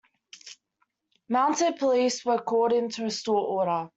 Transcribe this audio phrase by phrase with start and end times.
[1.29, 3.87] Mounted police were called in to restore order.